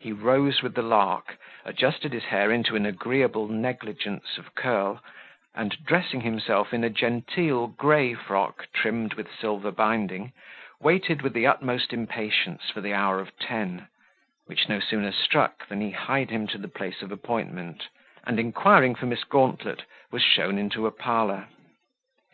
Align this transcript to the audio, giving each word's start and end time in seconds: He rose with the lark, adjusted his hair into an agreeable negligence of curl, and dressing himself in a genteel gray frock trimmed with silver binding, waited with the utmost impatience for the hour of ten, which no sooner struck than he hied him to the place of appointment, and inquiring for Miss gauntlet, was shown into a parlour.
He 0.00 0.12
rose 0.12 0.62
with 0.62 0.74
the 0.74 0.80
lark, 0.82 1.36
adjusted 1.62 2.14
his 2.14 2.24
hair 2.24 2.50
into 2.50 2.74
an 2.74 2.86
agreeable 2.86 3.48
negligence 3.48 4.38
of 4.38 4.54
curl, 4.54 5.04
and 5.54 5.84
dressing 5.84 6.22
himself 6.22 6.72
in 6.72 6.84
a 6.84 6.88
genteel 6.88 7.66
gray 7.66 8.14
frock 8.14 8.68
trimmed 8.72 9.12
with 9.12 9.28
silver 9.30 9.70
binding, 9.70 10.32
waited 10.80 11.20
with 11.20 11.34
the 11.34 11.46
utmost 11.46 11.92
impatience 11.92 12.70
for 12.70 12.80
the 12.80 12.94
hour 12.94 13.20
of 13.20 13.38
ten, 13.38 13.88
which 14.46 14.70
no 14.70 14.80
sooner 14.80 15.12
struck 15.12 15.66
than 15.68 15.82
he 15.82 15.90
hied 15.90 16.30
him 16.30 16.46
to 16.46 16.56
the 16.56 16.66
place 16.68 17.02
of 17.02 17.12
appointment, 17.12 17.88
and 18.26 18.40
inquiring 18.40 18.94
for 18.94 19.04
Miss 19.04 19.24
gauntlet, 19.24 19.84
was 20.10 20.22
shown 20.22 20.56
into 20.56 20.86
a 20.86 20.90
parlour. 20.90 21.46